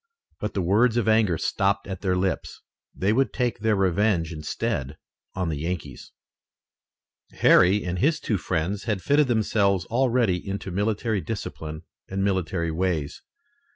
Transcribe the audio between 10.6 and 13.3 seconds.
military discipline and military ways.